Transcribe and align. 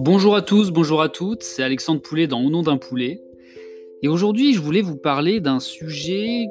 Bonjour 0.00 0.36
à 0.36 0.42
tous, 0.42 0.70
bonjour 0.70 1.02
à 1.02 1.08
toutes, 1.08 1.42
c'est 1.42 1.64
Alexandre 1.64 2.00
Poulet 2.00 2.28
dans 2.28 2.40
Au 2.40 2.50
nom 2.50 2.62
d'un 2.62 2.76
poulet. 2.76 3.20
Et 4.00 4.06
aujourd'hui, 4.06 4.54
je 4.54 4.60
voulais 4.60 4.80
vous 4.80 4.96
parler 4.96 5.40
d'un 5.40 5.58
sujet 5.58 6.46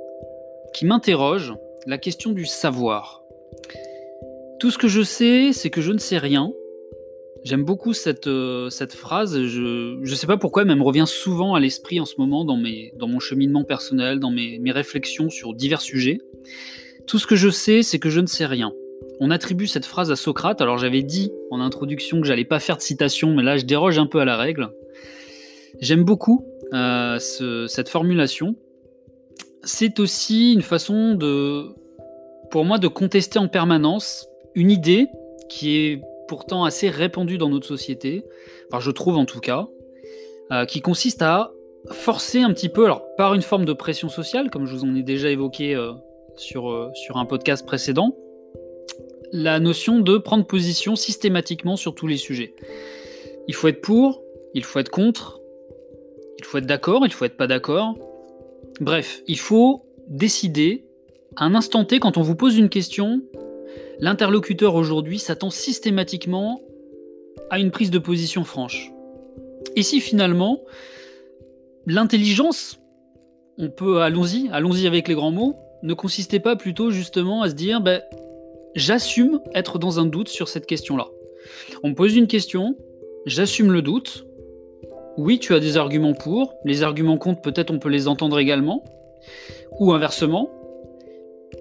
qui 0.73 0.85
m'interroge, 0.85 1.53
la 1.85 1.97
question 1.97 2.33
du 2.33 2.45
savoir. 2.45 3.23
Tout 4.59 4.69
ce 4.69 4.77
que 4.77 4.89
je 4.89 5.01
sais, 5.01 5.53
c'est 5.53 5.69
que 5.69 5.79
je 5.79 5.93
ne 5.93 5.97
sais 5.97 6.17
rien. 6.17 6.51
J'aime 7.45 7.63
beaucoup 7.63 7.93
cette, 7.93 8.27
euh, 8.27 8.69
phrase, 8.89 9.41
je 9.41 9.97
ne 9.97 10.15
sais 10.15 10.27
pas 10.27 10.35
pourquoi, 10.35 10.65
mais 10.65 10.73
elle 10.73 10.79
me 10.79 10.83
revient 10.83 11.07
souvent 11.07 11.55
à 11.55 11.61
l'esprit 11.61 12.01
en 12.01 12.05
ce 12.05 12.15
moment 12.17 12.43
dans, 12.43 12.57
mon 13.07 13.19
cheminement 13.21 13.63
personnel, 13.63 14.19
dans 14.19 14.29
mes 14.31 14.71
réflexions 14.73 15.29
sur 15.29 15.53
divers 15.53 15.79
sujets. 15.79 16.19
Tout 17.05 17.17
ce 17.17 17.25
que 17.25 17.37
je 17.37 17.49
sais, 17.49 17.81
c'est 17.81 17.97
que 17.97 18.09
je 18.09 18.19
ne 18.19 18.27
sais 18.27 18.45
rien 18.45 18.73
on 19.19 19.31
attribue 19.31 19.67
cette 19.67 19.85
phrase 19.85 20.11
à 20.11 20.15
Socrate. 20.15 20.61
Alors 20.61 20.77
j'avais 20.77 21.03
dit 21.03 21.31
en 21.51 21.59
introduction 21.59 22.21
que 22.21 22.27
j'allais 22.27 22.45
pas 22.45 22.59
faire 22.59 22.77
de 22.77 22.81
citation, 22.81 23.33
mais 23.33 23.43
là 23.43 23.57
je 23.57 23.65
déroge 23.65 23.97
un 23.97 24.05
peu 24.05 24.19
à 24.19 24.25
la 24.25 24.37
règle. 24.37 24.69
J'aime 25.79 26.03
beaucoup 26.03 26.45
euh, 26.73 27.19
cette 27.19 27.89
formulation. 27.89 28.55
C'est 29.63 29.99
aussi 29.99 30.53
une 30.53 30.61
façon 30.61 31.15
de, 31.15 31.67
pour 32.51 32.65
moi, 32.65 32.77
de 32.77 32.87
contester 32.87 33.39
en 33.39 33.47
permanence 33.47 34.27
une 34.55 34.71
idée 34.71 35.07
qui 35.49 35.77
est 35.77 36.01
pourtant 36.27 36.63
assez 36.63 36.89
répandue 36.89 37.37
dans 37.37 37.49
notre 37.49 37.67
société, 37.67 38.25
enfin 38.69 38.81
je 38.81 38.91
trouve 38.91 39.17
en 39.17 39.25
tout 39.25 39.39
cas, 39.39 39.67
euh, 40.51 40.65
qui 40.65 40.81
consiste 40.81 41.21
à 41.21 41.51
forcer 41.91 42.41
un 42.41 42.51
petit 42.51 42.69
peu, 42.69 42.89
par 43.17 43.33
une 43.33 43.41
forme 43.41 43.65
de 43.65 43.73
pression 43.73 44.09
sociale, 44.09 44.49
comme 44.49 44.65
je 44.65 44.75
vous 44.75 44.83
en 44.83 44.93
ai 44.95 45.03
déjà 45.03 45.29
évoqué 45.29 45.73
euh, 45.73 45.93
sur, 46.35 46.89
sur 46.95 47.17
un 47.17 47.25
podcast 47.25 47.65
précédent, 47.65 48.15
la 49.31 49.59
notion 49.59 49.99
de 49.99 50.17
prendre 50.17 50.45
position 50.45 50.95
systématiquement 50.95 51.75
sur 51.75 51.95
tous 51.95 52.07
les 52.07 52.17
sujets. 52.17 52.53
Il 53.47 53.53
faut 53.53 53.67
être 53.67 53.81
pour, 53.81 54.21
il 54.53 54.63
faut 54.63 54.79
être 54.79 54.89
contre, 54.89 55.41
il 56.39 56.45
faut 56.45 56.57
être 56.57 56.65
d'accord, 56.65 57.05
il 57.05 57.11
faut 57.11 57.25
être 57.25 57.37
pas 57.37 57.47
d'accord. 57.47 57.95
Bref, 58.79 59.21
il 59.27 59.39
faut 59.39 59.85
décider 60.07 60.85
à 61.35 61.45
un 61.45 61.55
instant 61.55 61.83
T 61.85 61.99
quand 61.99 62.17
on 62.17 62.21
vous 62.21 62.35
pose 62.35 62.57
une 62.57 62.69
question, 62.69 63.21
l'interlocuteur 63.99 64.75
aujourd'hui 64.75 65.19
s'attend 65.19 65.49
systématiquement 65.49 66.61
à 67.49 67.59
une 67.59 67.71
prise 67.71 67.91
de 67.91 67.99
position 67.99 68.43
franche. 68.43 68.91
Et 69.75 69.83
si 69.83 69.99
finalement 69.99 70.61
l'intelligence, 71.85 72.79
on 73.57 73.69
peut 73.69 74.01
allons-y, 74.01 74.49
allons-y 74.51 74.87
avec 74.87 75.07
les 75.07 75.15
grands 75.15 75.31
mots, 75.31 75.55
ne 75.83 75.93
consistait 75.93 76.39
pas 76.39 76.55
plutôt 76.55 76.91
justement 76.91 77.41
à 77.41 77.49
se 77.49 77.55
dire 77.55 77.81
ben, 77.81 78.01
j'assume 78.77 79.41
être 79.55 79.79
dans 79.79 79.99
un 79.99 80.05
doute 80.05 80.29
sur 80.29 80.47
cette 80.47 80.67
question-là. 80.67 81.07
On 81.83 81.89
me 81.89 81.95
pose 81.95 82.15
une 82.15 82.27
question, 82.27 82.77
j'assume 83.25 83.71
le 83.71 83.81
doute. 83.81 84.25
Oui, 85.17 85.39
tu 85.39 85.53
as 85.55 85.59
des 85.59 85.77
arguments 85.77 86.13
pour, 86.13 86.53
les 86.63 86.83
arguments 86.83 87.17
contre, 87.17 87.41
peut-être 87.41 87.71
on 87.71 87.79
peut 87.79 87.89
les 87.89 88.07
entendre 88.07 88.37
également. 88.37 88.85
Ou 89.79 89.91
inversement, 89.93 90.51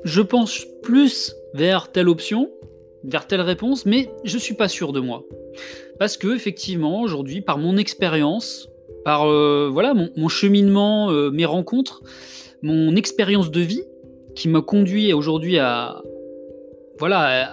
je 0.05 0.21
pense 0.21 0.67
plus 0.83 1.35
vers 1.55 1.91
telle 1.91 2.09
option, 2.09 2.51
vers 3.03 3.27
telle 3.27 3.41
réponse, 3.41 3.87
mais 3.87 4.11
je 4.25 4.37
suis 4.37 4.55
pas 4.55 4.69
sûr 4.69 4.93
de 4.93 5.01
moi. 5.01 5.25
Parce 5.99 6.19
que 6.19 6.35
effectivement, 6.35 7.01
aujourd'hui, 7.01 7.41
par 7.41 7.57
mon 7.57 7.79
expérience, 7.79 8.69
par 9.07 9.27
euh, 9.27 9.71
voilà 9.73 9.95
mon, 9.95 10.29
cheminement, 10.29 11.11
euh, 11.11 11.31
mes 11.31 11.47
rencontres, 11.47 12.03
mon 12.61 12.95
expérience 12.95 13.51
de 13.51 13.61
vie, 13.61 13.85
qui 14.35 14.49
m'a 14.49 14.61
conduit 14.61 15.15
aujourd'hui 15.15 15.59
à, 15.59 16.03
voilà, 16.99 17.31
euh, 17.31 17.47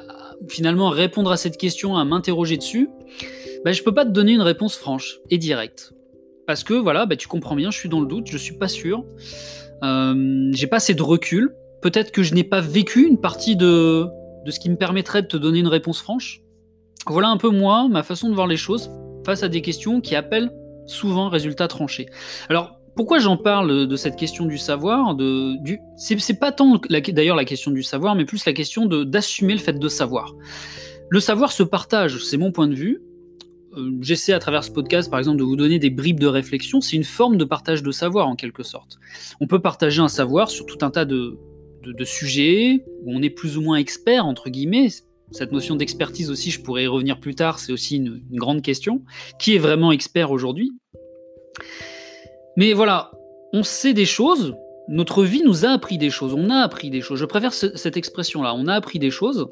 finalement 0.47 0.89
répondre 0.89 1.31
à 1.31 1.37
cette 1.37 1.57
question, 1.57 1.97
à 1.97 2.05
m'interroger 2.05 2.57
dessus, 2.57 2.89
bah, 3.65 3.71
je 3.71 3.81
peux 3.83 3.93
pas 3.93 4.05
te 4.05 4.11
donner 4.11 4.33
une 4.33 4.41
réponse 4.41 4.75
franche 4.75 5.19
et 5.29 5.37
directe. 5.37 5.93
Parce 6.45 6.63
que 6.63 6.73
voilà, 6.73 7.05
bah, 7.05 7.15
tu 7.15 7.27
comprends 7.27 7.55
bien, 7.55 7.71
je 7.71 7.77
suis 7.77 7.89
dans 7.89 8.01
le 8.01 8.07
doute, 8.07 8.27
je 8.27 8.37
suis 8.37 8.55
pas 8.55 8.67
sûr, 8.67 9.05
euh, 9.83 10.49
j'ai 10.53 10.67
pas 10.67 10.77
assez 10.77 10.93
de 10.93 11.03
recul, 11.03 11.55
peut-être 11.81 12.11
que 12.11 12.23
je 12.23 12.33
n'ai 12.33 12.43
pas 12.43 12.61
vécu 12.61 13.07
une 13.07 13.19
partie 13.19 13.55
de, 13.55 14.07
de 14.45 14.51
ce 14.51 14.59
qui 14.59 14.69
me 14.69 14.75
permettrait 14.75 15.21
de 15.21 15.27
te 15.27 15.37
donner 15.37 15.59
une 15.59 15.67
réponse 15.67 16.01
franche. 16.01 16.41
Voilà 17.07 17.29
un 17.29 17.37
peu 17.37 17.49
moi, 17.49 17.87
ma 17.89 18.03
façon 18.03 18.29
de 18.29 18.35
voir 18.35 18.47
les 18.47 18.57
choses 18.57 18.89
face 19.25 19.43
à 19.43 19.49
des 19.49 19.61
questions 19.61 20.01
qui 20.01 20.15
appellent 20.15 20.51
souvent 20.85 21.29
résultats 21.29 21.67
tranchés. 21.67 22.07
Alors, 22.49 22.77
pourquoi 22.95 23.19
j'en 23.19 23.37
parle 23.37 23.87
de 23.87 23.95
cette 23.95 24.15
question 24.15 24.45
du 24.45 24.57
savoir 24.57 25.15
de, 25.15 25.61
du, 25.63 25.79
c'est, 25.95 26.39
pas 26.39 26.51
tant 26.51 26.79
d'ailleurs 27.09 27.35
la 27.35 27.45
question 27.45 27.71
du 27.71 27.83
savoir, 27.83 28.15
mais 28.15 28.25
plus 28.25 28.45
la 28.45 28.53
question 28.53 28.85
d'assumer 28.85 29.53
le 29.53 29.59
fait 29.59 29.79
de 29.79 29.87
savoir. 29.87 30.35
Le 31.09 31.19
savoir 31.19 31.51
se 31.51 31.63
partage, 31.63 32.23
c'est 32.23 32.37
mon 32.37 32.51
point 32.51 32.67
de 32.67 32.75
vue. 32.75 33.01
Euh, 33.75 33.97
j'essaie 34.01 34.33
à 34.33 34.39
travers 34.39 34.63
ce 34.63 34.71
podcast, 34.71 35.09
par 35.09 35.19
exemple, 35.19 35.37
de 35.37 35.43
vous 35.43 35.55
donner 35.55 35.79
des 35.79 35.89
bribes 35.89 36.19
de 36.19 36.27
réflexion. 36.27 36.81
C'est 36.81 36.95
une 36.95 37.03
forme 37.03 37.37
de 37.37 37.45
partage 37.45 37.81
de 37.81 37.91
savoir, 37.91 38.27
en 38.27 38.35
quelque 38.35 38.63
sorte. 38.63 38.99
On 39.39 39.47
peut 39.47 39.59
partager 39.59 40.01
un 40.01 40.07
savoir 40.07 40.49
sur 40.49 40.65
tout 40.65 40.77
un 40.81 40.91
tas 40.91 41.05
de, 41.05 41.37
sujets 42.03 42.83
où 43.03 43.11
on 43.11 43.21
est 43.21 43.29
plus 43.29 43.57
ou 43.57 43.61
moins 43.61 43.77
expert, 43.77 44.25
entre 44.25 44.49
guillemets. 44.49 44.89
Cette 45.31 45.51
notion 45.51 45.75
d'expertise 45.75 46.29
aussi, 46.29 46.51
je 46.51 46.61
pourrais 46.61 46.83
y 46.83 46.87
revenir 46.87 47.19
plus 47.19 47.33
tard, 47.33 47.57
c'est 47.57 47.71
aussi 47.71 47.97
une 47.97 48.21
grande 48.31 48.61
question. 48.61 49.01
Qui 49.39 49.55
est 49.55 49.59
vraiment 49.59 49.91
expert 49.91 50.29
aujourd'hui? 50.29 50.71
Mais 52.55 52.73
voilà, 52.73 53.11
on 53.51 53.63
sait 53.63 53.93
des 53.93 54.05
choses, 54.05 54.55
notre 54.87 55.23
vie 55.23 55.43
nous 55.43 55.65
a 55.65 55.69
appris 55.69 55.97
des 55.97 56.09
choses, 56.09 56.33
on 56.33 56.49
a 56.49 56.57
appris 56.57 56.89
des 56.89 57.01
choses. 57.01 57.19
Je 57.19 57.25
préfère 57.25 57.53
cette 57.53 57.97
expression-là, 57.97 58.53
on 58.55 58.67
a 58.67 58.73
appris 58.73 58.99
des 58.99 59.11
choses, 59.11 59.47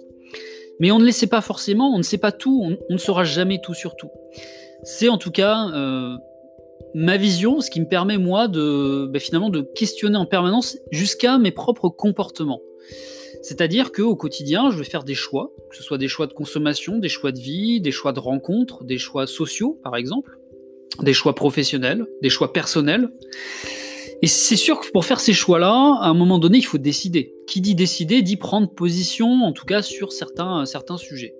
mais 0.80 0.92
on 0.92 1.00
ne 1.00 1.06
les 1.06 1.12
sait 1.12 1.28
pas 1.28 1.42
forcément, 1.42 1.94
on 1.94 1.98
ne 1.98 2.04
sait 2.04 2.18
pas 2.18 2.32
tout, 2.32 2.76
on, 2.90 2.94
ne 2.94 2.98
saura 2.98 3.24
jamais 3.24 3.60
tout 3.62 3.74
sur 3.74 3.96
tout. 3.96 4.10
C'est 4.84 5.10
en 5.10 5.18
tout 5.18 5.32
cas 5.32 5.70
euh, 5.74 6.16
ma 6.94 7.18
vision, 7.18 7.62
ce 7.62 7.70
qui 7.72 7.80
me 7.80 7.88
permet 7.88 8.18
moi 8.18 8.48
de 8.48 9.10
bah, 9.12 9.20
finalement 9.20 9.50
de 9.50 9.62
questionner 9.62 10.18
en 10.18 10.26
permanence 10.26 10.78
jusqu'à 10.92 11.38
mes 11.38 11.52
propres 11.52 11.90
comportements. 11.90 12.62
C'est-à-dire 13.42 13.92
qu'au 13.92 14.16
quotidien, 14.16 14.70
je 14.70 14.78
vais 14.78 14.84
faire 14.84 15.04
des 15.04 15.16
choix, 15.16 15.52
que 15.70 15.76
ce 15.76 15.82
soit 15.82 15.98
des 15.98 16.08
choix 16.08 16.28
de 16.28 16.34
consommation, 16.34 17.00
des 17.00 17.10
choix 17.10 17.32
de 17.32 17.40
vie, 17.40 17.82
des 17.82 17.92
choix 17.92 18.14
de 18.14 18.20
rencontres, 18.20 18.84
des 18.84 18.98
choix 18.98 19.26
sociaux 19.26 19.80
par 19.84 19.96
exemple 19.96 20.38
des 21.00 21.14
choix 21.14 21.36
professionnels, 21.36 22.06
des 22.22 22.30
choix 22.30 22.54
personnels. 22.54 23.10
Et 24.22 24.28
c'est 24.28 24.56
sûr 24.56 24.80
que 24.80 24.90
pour 24.92 25.06
faire 25.06 25.20
ces 25.20 25.34
choix-là, 25.34 25.98
à 26.00 26.08
un 26.08 26.14
moment 26.14 26.38
donné, 26.38 26.60
il 26.60 26.66
faut 26.66 26.78
décider. 26.78 27.34
Qui 27.48 27.62
dit 27.62 27.74
décider 27.74 28.22
dit 28.22 28.38
prendre 28.38 28.70
position, 28.70 29.44
en 29.44 29.52
tout 29.52 29.66
cas 29.66 29.82
sur 29.82 30.12
certains, 30.14 30.66
certains 30.66 30.98
sujets. 30.98 31.34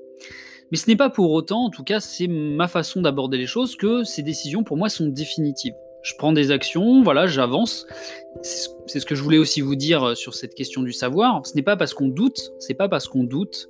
Mais 0.72 0.78
ce 0.78 0.90
n'est 0.90 0.96
pas 0.96 1.10
pour 1.10 1.32
autant, 1.32 1.66
en 1.66 1.70
tout 1.70 1.84
cas 1.84 2.00
c'est 2.00 2.28
ma 2.28 2.68
façon 2.68 3.02
d'aborder 3.02 3.38
les 3.38 3.46
choses, 3.46 3.76
que 3.76 4.04
ces 4.04 4.24
décisions 4.24 4.64
pour 4.64 4.78
moi 4.78 4.90
sont 4.90 5.08
définitives. 5.08 5.74
Je 6.02 6.14
prends 6.18 6.32
des 6.32 6.50
actions, 6.50 7.04
voilà, 7.04 7.28
j'avance. 7.28 7.86
C'est 8.88 9.00
ce 9.00 9.06
que 9.06 9.14
je 9.14 9.22
voulais 9.22 9.38
aussi 9.38 9.62
vous 9.62 9.76
dire 9.76 10.18
sur 10.18 10.34
cette 10.34 10.56
question 10.56 10.82
du 10.82 10.94
savoir. 10.94 11.46
Ce 11.46 11.54
n'est 11.56 11.62
pas 11.62 11.78
parce 11.78 11.94
qu'on 11.94 12.08
doute, 12.08 12.54
c'est 12.60 12.74
pas 12.74 12.90
parce 12.90 13.08
qu'on 13.08 13.24
doute 13.24 13.70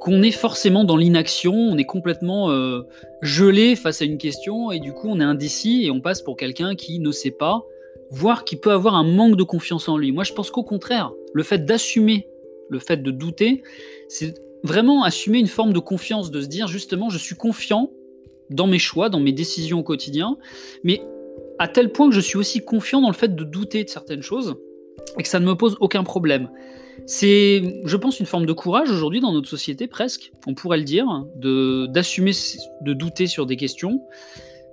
qu'on 0.00 0.22
est 0.22 0.30
forcément 0.30 0.84
dans 0.84 0.96
l'inaction, 0.96 1.54
on 1.54 1.78
est 1.78 1.84
complètement 1.84 2.50
euh, 2.50 2.82
gelé 3.22 3.76
face 3.76 4.02
à 4.02 4.04
une 4.04 4.18
question 4.18 4.70
et 4.70 4.80
du 4.80 4.92
coup 4.92 5.08
on 5.08 5.20
est 5.20 5.24
indécis 5.24 5.84
et 5.84 5.90
on 5.90 6.00
passe 6.00 6.22
pour 6.22 6.36
quelqu'un 6.36 6.74
qui 6.74 6.98
ne 6.98 7.10
sait 7.10 7.30
pas, 7.30 7.64
voire 8.10 8.44
qui 8.44 8.56
peut 8.56 8.72
avoir 8.72 8.94
un 8.94 9.04
manque 9.04 9.36
de 9.36 9.42
confiance 9.42 9.88
en 9.88 9.96
lui. 9.96 10.12
Moi 10.12 10.24
je 10.24 10.32
pense 10.32 10.50
qu'au 10.50 10.62
contraire, 10.62 11.12
le 11.32 11.42
fait 11.42 11.64
d'assumer, 11.64 12.28
le 12.68 12.78
fait 12.78 13.02
de 13.02 13.10
douter, 13.10 13.62
c'est 14.08 14.34
vraiment 14.62 15.04
assumer 15.04 15.38
une 15.38 15.46
forme 15.46 15.72
de 15.72 15.78
confiance, 15.78 16.30
de 16.30 16.40
se 16.40 16.46
dire 16.46 16.68
justement 16.68 17.10
je 17.10 17.18
suis 17.18 17.36
confiant 17.36 17.90
dans 18.50 18.66
mes 18.66 18.78
choix, 18.78 19.08
dans 19.08 19.20
mes 19.20 19.32
décisions 19.32 19.80
au 19.80 19.82
quotidien, 19.82 20.36
mais 20.82 21.02
à 21.58 21.68
tel 21.68 21.92
point 21.92 22.08
que 22.08 22.14
je 22.14 22.20
suis 22.20 22.36
aussi 22.36 22.60
confiant 22.64 23.00
dans 23.00 23.08
le 23.08 23.14
fait 23.14 23.34
de 23.34 23.44
douter 23.44 23.84
de 23.84 23.88
certaines 23.88 24.22
choses 24.22 24.56
et 25.18 25.22
que 25.22 25.28
ça 25.28 25.40
ne 25.40 25.46
me 25.46 25.54
pose 25.54 25.76
aucun 25.80 26.04
problème. 26.04 26.50
C'est, 27.06 27.82
je 27.84 27.96
pense, 27.96 28.20
une 28.20 28.26
forme 28.26 28.46
de 28.46 28.52
courage 28.52 28.90
aujourd'hui 28.90 29.20
dans 29.20 29.32
notre 29.32 29.48
société, 29.48 29.86
presque, 29.86 30.32
on 30.46 30.54
pourrait 30.54 30.78
le 30.78 30.84
dire, 30.84 31.06
de, 31.36 31.86
d'assumer, 31.86 32.32
de 32.80 32.92
douter 32.92 33.26
sur 33.26 33.46
des 33.46 33.56
questions, 33.56 34.00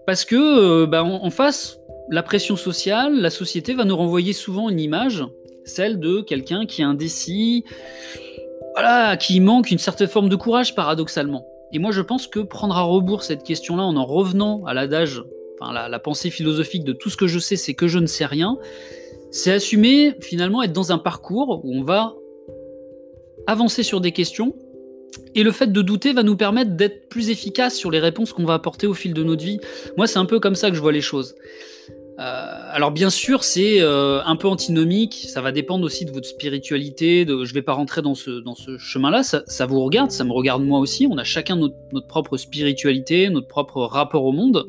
parce 0.05 0.25
que, 0.25 0.85
bah, 0.85 1.03
en, 1.03 1.29
face, 1.29 1.79
la 2.09 2.23
pression 2.23 2.55
sociale, 2.55 3.19
la 3.19 3.29
société 3.29 3.73
va 3.73 3.85
nous 3.85 3.95
renvoyer 3.95 4.33
souvent 4.33 4.69
une 4.69 4.79
image, 4.79 5.25
celle 5.65 5.99
de 5.99 6.21
quelqu'un 6.21 6.65
qui 6.65 6.81
est 6.81 6.85
indécis, 6.85 7.65
voilà, 8.73 9.17
qui 9.17 9.39
manque 9.39 9.71
une 9.71 9.77
certaine 9.77 10.07
forme 10.07 10.29
de 10.29 10.35
courage, 10.35 10.75
paradoxalement. 10.75 11.45
Et 11.73 11.79
moi, 11.79 11.91
je 11.91 12.01
pense 12.01 12.27
que 12.27 12.39
prendre 12.39 12.75
à 12.75 12.81
rebours 12.81 13.23
cette 13.23 13.43
question-là 13.43 13.83
en 13.83 13.95
en 13.95 14.05
revenant 14.05 14.63
à 14.65 14.73
l'adage, 14.73 15.23
enfin, 15.59 15.73
la 15.73 15.99
pensée 15.99 16.29
philosophique 16.29 16.83
de 16.83 16.93
tout 16.93 17.09
ce 17.09 17.17
que 17.17 17.27
je 17.27 17.39
sais, 17.39 17.55
c'est 17.55 17.73
que 17.73 17.87
je 17.87 17.99
ne 17.99 18.07
sais 18.07 18.25
rien, 18.25 18.57
c'est 19.31 19.51
assumer 19.51 20.13
finalement 20.19 20.61
être 20.61 20.73
dans 20.73 20.91
un 20.91 20.97
parcours 20.97 21.61
où 21.63 21.73
on 21.73 21.83
va 21.83 22.15
avancer 23.47 23.83
sur 23.83 24.01
des 24.01 24.11
questions 24.11 24.53
et 25.35 25.43
le 25.43 25.51
fait 25.51 25.71
de 25.71 25.81
douter 25.81 26.13
va 26.13 26.23
nous 26.23 26.35
permettre 26.35 26.71
d'être 26.71 27.09
plus 27.09 27.29
efficace 27.29 27.75
sur 27.75 27.91
les 27.91 27.99
réponses 27.99 28.33
qu'on 28.33 28.45
va 28.45 28.53
apporter 28.53 28.87
au 28.87 28.93
fil 28.93 29.13
de 29.13 29.23
notre 29.23 29.43
vie. 29.43 29.59
Moi, 29.97 30.07
c'est 30.07 30.19
un 30.19 30.25
peu 30.25 30.39
comme 30.39 30.55
ça 30.55 30.69
que 30.69 30.75
je 30.75 30.81
vois 30.81 30.91
les 30.91 31.01
choses. 31.01 31.35
alors 32.17 32.91
bien 32.91 33.09
sûr, 33.09 33.43
c'est 33.43 33.81
un 33.81 34.35
peu 34.35 34.47
antinomique, 34.47 35.25
ça 35.27 35.41
va 35.41 35.51
dépendre 35.51 35.85
aussi 35.85 36.05
de 36.05 36.11
votre 36.11 36.27
spiritualité, 36.27 37.25
je 37.27 37.53
vais 37.53 37.61
pas 37.61 37.73
rentrer 37.73 38.01
dans 38.01 38.15
ce, 38.15 38.77
chemin-là, 38.77 39.23
ça, 39.23 39.65
vous 39.65 39.81
regarde, 39.81 40.11
ça 40.11 40.23
me 40.23 40.31
regarde 40.31 40.63
moi 40.63 40.79
aussi, 40.79 41.07
on 41.09 41.17
a 41.17 41.23
chacun 41.23 41.55
notre 41.55 42.07
propre 42.07 42.37
spiritualité, 42.37 43.29
notre 43.29 43.47
propre 43.47 43.81
rapport 43.81 44.25
au 44.25 44.31
monde. 44.31 44.67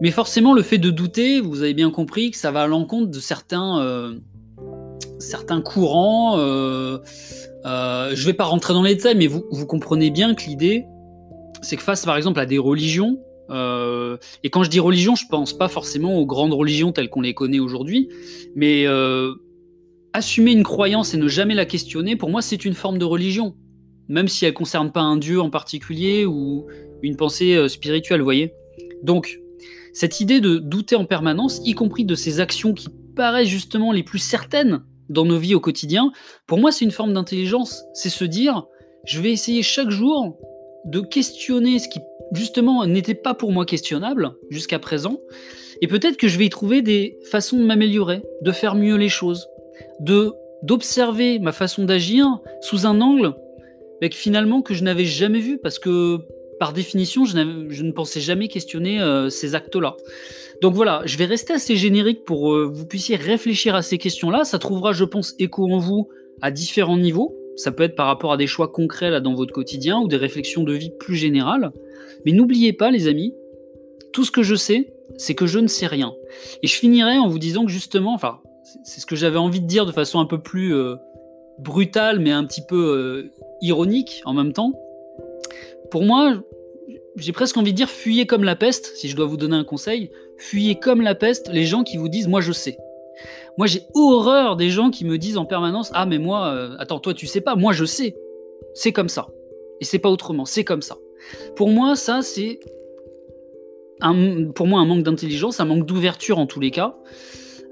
Mais 0.00 0.10
forcément, 0.10 0.54
le 0.54 0.62
fait 0.62 0.78
de 0.78 0.90
douter, 0.90 1.40
vous 1.40 1.62
avez 1.62 1.74
bien 1.74 1.90
compris 1.90 2.30
que 2.30 2.36
ça 2.36 2.50
va 2.50 2.62
à 2.62 2.66
l'encontre 2.66 3.10
de 3.10 3.20
certains, 3.20 4.16
certains 5.18 5.60
courants. 5.60 6.38
Euh, 6.38 6.98
euh, 7.66 8.12
je 8.14 8.26
vais 8.26 8.32
pas 8.32 8.44
rentrer 8.44 8.72
dans 8.74 8.82
les 8.82 8.94
détails, 8.94 9.16
mais 9.16 9.26
vous, 9.26 9.44
vous 9.50 9.66
comprenez 9.66 10.10
bien 10.10 10.34
que 10.34 10.44
l'idée, 10.44 10.84
c'est 11.62 11.76
que 11.76 11.82
face 11.82 12.04
par 12.04 12.16
exemple 12.16 12.40
à 12.40 12.46
des 12.46 12.58
religions, 12.58 13.18
euh, 13.50 14.16
et 14.44 14.50
quand 14.50 14.62
je 14.62 14.70
dis 14.70 14.80
religion, 14.80 15.14
je 15.14 15.26
pense 15.28 15.52
pas 15.52 15.68
forcément 15.68 16.18
aux 16.18 16.26
grandes 16.26 16.52
religions 16.52 16.92
telles 16.92 17.10
qu'on 17.10 17.20
les 17.20 17.34
connaît 17.34 17.58
aujourd'hui, 17.58 18.08
mais 18.54 18.86
euh, 18.86 19.34
assumer 20.12 20.52
une 20.52 20.62
croyance 20.62 21.14
et 21.14 21.16
ne 21.16 21.28
jamais 21.28 21.54
la 21.54 21.66
questionner, 21.66 22.16
pour 22.16 22.30
moi, 22.30 22.42
c'est 22.42 22.64
une 22.64 22.74
forme 22.74 22.98
de 22.98 23.04
religion, 23.04 23.56
même 24.08 24.28
si 24.28 24.46
elle 24.46 24.54
concerne 24.54 24.92
pas 24.92 25.02
un 25.02 25.16
dieu 25.16 25.40
en 25.40 25.50
particulier 25.50 26.24
ou 26.24 26.66
une 27.02 27.16
pensée 27.16 27.68
spirituelle, 27.68 28.20
vous 28.20 28.26
voyez. 28.26 28.54
Donc, 29.02 29.39
cette 29.92 30.20
idée 30.20 30.40
de 30.40 30.58
douter 30.58 30.96
en 30.96 31.04
permanence, 31.04 31.60
y 31.64 31.72
compris 31.72 32.04
de 32.04 32.14
ces 32.14 32.40
actions 32.40 32.74
qui 32.74 32.88
paraissent 33.16 33.48
justement 33.48 33.92
les 33.92 34.02
plus 34.02 34.18
certaines 34.18 34.82
dans 35.08 35.24
nos 35.24 35.38
vies 35.38 35.54
au 35.54 35.60
quotidien, 35.60 36.12
pour 36.46 36.58
moi, 36.58 36.72
c'est 36.72 36.84
une 36.84 36.90
forme 36.90 37.12
d'intelligence. 37.12 37.82
C'est 37.94 38.10
se 38.10 38.24
dire, 38.24 38.66
je 39.04 39.20
vais 39.20 39.32
essayer 39.32 39.62
chaque 39.62 39.90
jour 39.90 40.38
de 40.86 41.00
questionner 41.00 41.78
ce 41.78 41.88
qui, 41.88 42.00
justement, 42.32 42.86
n'était 42.86 43.14
pas 43.14 43.34
pour 43.34 43.52
moi 43.52 43.66
questionnable 43.66 44.32
jusqu'à 44.50 44.78
présent. 44.78 45.18
Et 45.82 45.88
peut-être 45.88 46.16
que 46.16 46.28
je 46.28 46.38
vais 46.38 46.46
y 46.46 46.50
trouver 46.50 46.82
des 46.82 47.18
façons 47.30 47.58
de 47.58 47.64
m'améliorer, 47.64 48.22
de 48.42 48.52
faire 48.52 48.74
mieux 48.74 48.96
les 48.96 49.08
choses, 49.08 49.48
de 50.00 50.32
d'observer 50.62 51.38
ma 51.38 51.52
façon 51.52 51.86
d'agir 51.86 52.38
sous 52.60 52.84
un 52.84 53.00
angle 53.00 53.34
mais 54.00 54.10
finalement 54.10 54.62
que 54.62 54.74
je 54.74 54.82
n'avais 54.82 55.04
jamais 55.04 55.40
vu 55.40 55.58
parce 55.58 55.78
que 55.78 56.18
par 56.60 56.74
définition, 56.74 57.24
je, 57.24 57.38
ne 57.38 57.90
pensais 57.90 58.20
jamais 58.20 58.46
questionner 58.48 59.00
euh, 59.00 59.30
ces 59.30 59.54
actes-là. 59.54 59.96
Donc 60.60 60.74
voilà, 60.74 61.00
je 61.06 61.16
vais 61.16 61.24
rester 61.24 61.54
assez 61.54 61.74
générique 61.74 62.22
pour 62.24 62.50
que 62.50 62.54
euh, 62.54 62.66
vous 62.66 62.84
puissiez 62.84 63.16
réfléchir 63.16 63.74
à 63.74 63.80
ces 63.80 63.96
questions-là. 63.96 64.44
Ça 64.44 64.58
trouvera, 64.58 64.92
je 64.92 65.04
pense, 65.04 65.34
écho 65.38 65.66
en 65.72 65.78
vous 65.78 66.10
à 66.42 66.50
différents 66.50 66.98
niveaux. 66.98 67.34
Ça 67.56 67.72
peut 67.72 67.82
être 67.82 67.96
par 67.96 68.06
rapport 68.06 68.30
à 68.30 68.36
des 68.36 68.46
choix 68.46 68.68
concrets 68.68 69.10
là 69.10 69.20
dans 69.20 69.34
votre 69.34 69.54
quotidien 69.54 70.00
ou 70.00 70.06
des 70.06 70.18
réflexions 70.18 70.62
de 70.62 70.74
vie 70.74 70.90
plus 71.00 71.16
générales. 71.16 71.72
Mais 72.26 72.32
n'oubliez 72.32 72.74
pas, 72.74 72.90
les 72.90 73.08
amis, 73.08 73.32
tout 74.12 74.26
ce 74.26 74.30
que 74.30 74.42
je 74.42 74.54
sais, 74.54 74.92
c'est 75.16 75.34
que 75.34 75.46
je 75.46 75.60
ne 75.60 75.66
sais 75.66 75.86
rien. 75.86 76.12
Et 76.62 76.66
je 76.66 76.74
finirai 76.74 77.16
en 77.16 77.26
vous 77.26 77.38
disant 77.38 77.64
que 77.64 77.72
justement, 77.72 78.12
enfin, 78.12 78.40
c'est 78.84 79.00
ce 79.00 79.06
que 79.06 79.16
j'avais 79.16 79.38
envie 79.38 79.62
de 79.62 79.66
dire 79.66 79.86
de 79.86 79.92
façon 79.92 80.20
un 80.20 80.26
peu 80.26 80.38
plus 80.42 80.74
euh, 80.74 80.96
brutale, 81.58 82.18
mais 82.18 82.32
un 82.32 82.44
petit 82.44 82.62
peu 82.68 83.30
ironique 83.62 84.20
en 84.26 84.34
même 84.34 84.52
temps. 84.52 84.74
Pour 85.90 86.04
moi, 86.04 86.40
j'ai 87.16 87.32
presque 87.32 87.56
envie 87.56 87.72
de 87.72 87.76
dire 87.76 87.90
fuyez 87.90 88.26
comme 88.26 88.44
la 88.44 88.56
peste, 88.56 88.92
si 88.96 89.08
je 89.08 89.16
dois 89.16 89.26
vous 89.26 89.36
donner 89.36 89.56
un 89.56 89.64
conseil, 89.64 90.10
fuyez 90.36 90.78
comme 90.78 91.00
la 91.00 91.14
peste 91.14 91.50
les 91.52 91.64
gens 91.64 91.82
qui 91.82 91.96
vous 91.96 92.08
disent 92.08 92.28
moi 92.28 92.40
je 92.40 92.52
sais. 92.52 92.78
Moi 93.58 93.66
j'ai 93.66 93.82
horreur 93.94 94.56
des 94.56 94.70
gens 94.70 94.90
qui 94.90 95.04
me 95.04 95.18
disent 95.18 95.36
en 95.36 95.44
permanence 95.44 95.90
ah 95.94 96.06
mais 96.06 96.18
moi 96.18 96.48
euh, 96.48 96.76
attends 96.78 97.00
toi 97.00 97.14
tu 97.14 97.26
sais 97.26 97.40
pas, 97.40 97.56
moi 97.56 97.72
je 97.72 97.84
sais. 97.84 98.16
C'est 98.74 98.92
comme 98.92 99.08
ça. 99.08 99.28
Et 99.80 99.84
c'est 99.84 99.98
pas 99.98 100.10
autrement, 100.10 100.44
c'est 100.44 100.64
comme 100.64 100.82
ça. 100.82 100.96
Pour 101.56 101.68
moi 101.68 101.96
ça 101.96 102.22
c'est 102.22 102.60
un, 104.00 104.50
pour 104.50 104.66
moi 104.66 104.80
un 104.80 104.86
manque 104.86 105.02
d'intelligence, 105.02 105.60
un 105.60 105.64
manque 105.64 105.86
d'ouverture 105.86 106.38
en 106.38 106.46
tous 106.46 106.60
les 106.60 106.70
cas, 106.70 106.96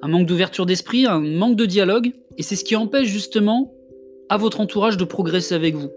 un 0.03 0.09
manque 0.09 0.27
d'ouverture 0.27 0.67
d'esprit, 0.67 1.07
un 1.07 1.21
manque 1.21 1.57
de 1.57 1.67
dialogue 1.67 2.13
et 2.37 2.43
c'est 2.43 2.57
ce 2.57 2.65
qui 2.65 2.77
empêche 2.77 3.09
justement 3.09 3.75
à 4.29 4.37
votre 4.37 4.61
entourage 4.61 4.97
de 4.97 5.05
progresser 5.05 5.55
avec 5.55 5.75
vous. 5.75 5.91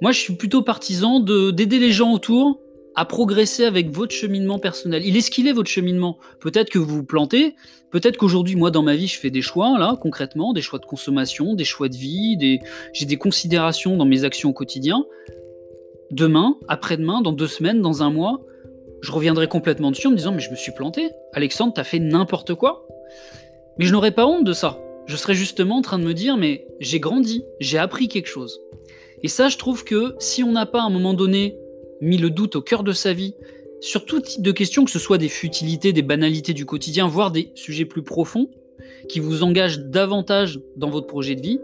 Moi, 0.00 0.12
je 0.12 0.18
suis 0.18 0.34
plutôt 0.34 0.62
partisan 0.62 1.20
d'aider 1.20 1.78
les 1.78 1.92
gens 1.92 2.12
autour 2.12 2.60
à 2.98 3.04
progresser 3.04 3.64
avec 3.64 3.90
votre 3.90 4.12
cheminement 4.12 4.58
personnel. 4.58 5.06
Il 5.06 5.16
est 5.16 5.20
ce 5.20 5.30
qu'il 5.30 5.46
est 5.46 5.52
votre 5.52 5.70
cheminement. 5.70 6.18
Peut-être 6.40 6.68
que 6.68 6.78
vous 6.78 6.96
vous 6.96 7.04
plantez, 7.04 7.54
peut-être 7.90 8.16
qu'aujourd'hui, 8.16 8.56
moi, 8.56 8.70
dans 8.70 8.82
ma 8.82 8.96
vie, 8.96 9.06
je 9.06 9.18
fais 9.18 9.30
des 9.30 9.40
choix, 9.40 9.78
là, 9.78 9.96
concrètement, 10.00 10.52
des 10.52 10.62
choix 10.62 10.80
de 10.80 10.84
consommation, 10.84 11.54
des 11.54 11.64
choix 11.64 11.88
de 11.88 11.96
vie, 11.96 12.36
j'ai 12.92 13.06
des 13.06 13.16
considérations 13.16 13.96
dans 13.96 14.04
mes 14.04 14.24
actions 14.24 14.50
au 14.50 14.52
quotidien. 14.52 15.04
Demain, 16.10 16.56
après-demain, 16.66 17.20
dans 17.20 17.32
deux 17.32 17.46
semaines, 17.46 17.82
dans 17.82 18.02
un 18.02 18.10
mois, 18.10 18.40
je 19.00 19.12
reviendrai 19.12 19.46
complètement 19.46 19.92
dessus 19.92 20.08
en 20.08 20.10
me 20.10 20.16
disant, 20.16 20.32
mais 20.32 20.40
je 20.40 20.50
me 20.50 20.56
suis 20.56 20.72
planté. 20.72 21.10
Alexandre, 21.34 21.72
t'as 21.74 21.84
fait 21.84 22.00
n'importe 22.00 22.54
quoi. 22.54 22.88
Mais 23.78 23.84
je 23.84 23.92
n'aurais 23.92 24.10
pas 24.10 24.26
honte 24.26 24.44
de 24.44 24.52
ça 24.52 24.76
je 25.08 25.16
serais 25.16 25.34
justement 25.34 25.78
en 25.78 25.82
train 25.82 25.98
de 25.98 26.04
me 26.04 26.12
dire, 26.12 26.36
mais 26.36 26.66
j'ai 26.80 27.00
grandi, 27.00 27.42
j'ai 27.60 27.78
appris 27.78 28.08
quelque 28.08 28.28
chose. 28.28 28.60
Et 29.22 29.28
ça, 29.28 29.48
je 29.48 29.56
trouve 29.56 29.82
que 29.82 30.14
si 30.18 30.44
on 30.44 30.52
n'a 30.52 30.66
pas 30.66 30.82
à 30.82 30.84
un 30.84 30.90
moment 30.90 31.14
donné 31.14 31.56
mis 32.00 32.18
le 32.18 32.30
doute 32.30 32.56
au 32.56 32.62
cœur 32.62 32.82
de 32.82 32.92
sa 32.92 33.12
vie, 33.12 33.34
sur 33.80 34.04
tout 34.04 34.20
type 34.20 34.42
de 34.42 34.52
questions, 34.52 34.84
que 34.84 34.90
ce 34.90 34.98
soit 34.98 35.18
des 35.18 35.28
futilités, 35.28 35.92
des 35.92 36.02
banalités 36.02 36.52
du 36.52 36.66
quotidien, 36.66 37.06
voire 37.06 37.30
des 37.30 37.52
sujets 37.54 37.84
plus 37.84 38.02
profonds, 38.02 38.50
qui 39.08 39.20
vous 39.20 39.42
engagent 39.42 39.80
davantage 39.80 40.60
dans 40.76 40.90
votre 40.90 41.06
projet 41.06 41.34
de 41.34 41.42
vie, 41.42 41.60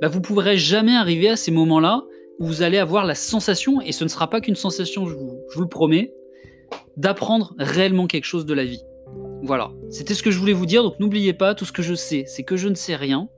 bah 0.00 0.08
vous 0.08 0.18
ne 0.18 0.24
pourrez 0.24 0.56
jamais 0.56 0.94
arriver 0.94 1.28
à 1.28 1.36
ces 1.36 1.50
moments-là 1.50 2.02
où 2.38 2.46
vous 2.46 2.62
allez 2.62 2.78
avoir 2.78 3.04
la 3.04 3.14
sensation, 3.14 3.80
et 3.80 3.92
ce 3.92 4.04
ne 4.04 4.08
sera 4.08 4.28
pas 4.28 4.40
qu'une 4.40 4.56
sensation, 4.56 5.06
je 5.06 5.14
vous, 5.14 5.38
je 5.50 5.56
vous 5.56 5.62
le 5.62 5.68
promets, 5.68 6.12
d'apprendre 6.96 7.54
réellement 7.58 8.06
quelque 8.06 8.24
chose 8.24 8.46
de 8.46 8.54
la 8.54 8.64
vie. 8.64 8.82
Voilà, 9.42 9.70
c'était 9.90 10.14
ce 10.14 10.22
que 10.22 10.30
je 10.30 10.38
voulais 10.38 10.52
vous 10.52 10.66
dire, 10.66 10.82
donc 10.82 10.98
n'oubliez 10.98 11.32
pas, 11.32 11.54
tout 11.54 11.64
ce 11.64 11.72
que 11.72 11.82
je 11.82 11.94
sais, 11.94 12.24
c'est 12.26 12.42
que 12.42 12.56
je 12.56 12.68
ne 12.68 12.74
sais 12.74 12.96
rien. 12.96 13.28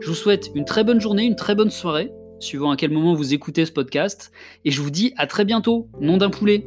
Je 0.00 0.08
vous 0.08 0.14
souhaite 0.14 0.50
une 0.54 0.64
très 0.64 0.82
bonne 0.82 1.00
journée, 1.00 1.24
une 1.24 1.36
très 1.36 1.54
bonne 1.54 1.70
soirée, 1.70 2.10
suivant 2.42 2.70
à 2.70 2.76
quel 2.76 2.90
moment 2.90 3.14
vous 3.14 3.34
écoutez 3.34 3.64
ce 3.64 3.72
podcast, 3.72 4.32
et 4.64 4.70
je 4.70 4.80
vous 4.80 4.90
dis 4.90 5.14
à 5.16 5.26
très 5.26 5.44
bientôt, 5.44 5.88
nom 6.00 6.16
d'un 6.16 6.30
poulet. 6.30 6.64